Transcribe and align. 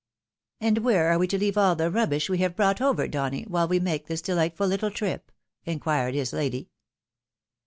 "And 0.59 0.79
where 0.79 1.09
are 1.09 1.19
we 1.19 1.27
to 1.27 1.37
leave 1.37 1.59
all 1.59 1.75
the 1.75 1.91
rubbish 1.91 2.27
we 2.27 2.39
have 2.39 2.55
brought 2.55 2.81
over, 2.81 3.07
Donny, 3.07 3.43
while 3.43 3.67
we 3.67 3.79
make 3.79 4.07
this 4.07 4.19
delightful 4.23 4.65
little 4.65 4.89
trip?" 4.89 5.31
inquired 5.63 6.15
his 6.15 6.33
lady. 6.33 6.71